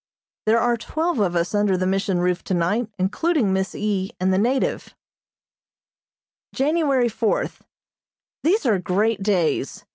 [0.47, 4.09] There are twelve of us under the Mission roof tonight, including Miss E.
[4.19, 4.95] and the native.
[6.55, 7.61] January fourth:
[8.41, 9.85] These are great days.